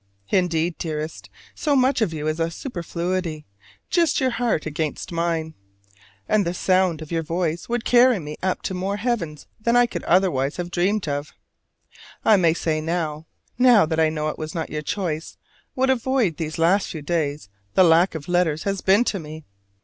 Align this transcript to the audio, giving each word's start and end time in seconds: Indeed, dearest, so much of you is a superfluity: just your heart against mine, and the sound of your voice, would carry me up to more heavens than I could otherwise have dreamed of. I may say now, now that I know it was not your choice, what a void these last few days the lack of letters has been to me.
Indeed, 0.31 0.79
dearest, 0.79 1.29
so 1.53 1.75
much 1.75 2.01
of 2.01 2.11
you 2.11 2.27
is 2.27 2.39
a 2.39 2.49
superfluity: 2.49 3.45
just 3.91 4.19
your 4.19 4.31
heart 4.31 4.65
against 4.65 5.11
mine, 5.11 5.53
and 6.27 6.43
the 6.43 6.55
sound 6.55 7.03
of 7.03 7.11
your 7.11 7.21
voice, 7.21 7.69
would 7.69 7.85
carry 7.85 8.17
me 8.17 8.35
up 8.41 8.63
to 8.63 8.73
more 8.73 8.97
heavens 8.97 9.45
than 9.59 9.75
I 9.75 9.85
could 9.85 10.01
otherwise 10.05 10.57
have 10.57 10.71
dreamed 10.71 11.07
of. 11.07 11.33
I 12.25 12.35
may 12.35 12.55
say 12.55 12.81
now, 12.81 13.27
now 13.59 13.85
that 13.85 13.99
I 13.99 14.09
know 14.09 14.29
it 14.29 14.39
was 14.39 14.55
not 14.55 14.71
your 14.71 14.81
choice, 14.81 15.37
what 15.75 15.91
a 15.91 15.95
void 15.95 16.37
these 16.37 16.57
last 16.57 16.87
few 16.87 17.03
days 17.03 17.49
the 17.75 17.83
lack 17.83 18.15
of 18.15 18.27
letters 18.27 18.63
has 18.63 18.81
been 18.81 19.03
to 19.03 19.19
me. 19.19 19.45